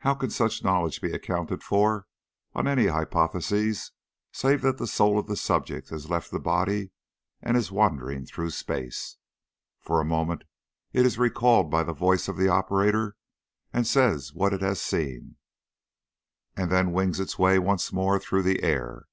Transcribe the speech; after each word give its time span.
How 0.00 0.12
can 0.12 0.28
such 0.28 0.62
knowledge 0.62 1.00
be 1.00 1.14
accounted 1.14 1.62
for 1.62 2.06
on 2.54 2.68
any 2.68 2.88
hypothesis 2.88 3.90
save 4.30 4.60
that 4.60 4.76
the 4.76 4.86
soul 4.86 5.18
of 5.18 5.28
the 5.28 5.34
subject 5.34 5.88
has 5.88 6.10
left 6.10 6.30
the 6.30 6.38
body 6.38 6.90
and 7.40 7.56
is 7.56 7.72
wandering 7.72 8.26
through 8.26 8.50
space? 8.50 9.16
For 9.80 9.98
a 9.98 10.04
moment 10.04 10.44
it 10.92 11.06
is 11.06 11.16
recalled 11.18 11.70
by 11.70 11.84
the 11.84 11.94
voice 11.94 12.28
of 12.28 12.36
the 12.36 12.48
operator 12.50 13.16
and 13.72 13.86
says 13.86 14.34
what 14.34 14.52
it 14.52 14.60
has 14.60 14.78
seen, 14.78 15.36
and 16.54 16.70
then 16.70 16.92
wings 16.92 17.18
its 17.18 17.38
way 17.38 17.58
once 17.58 17.90
more 17.94 18.18
through 18.18 18.42
the 18.42 18.62
air. 18.62 19.06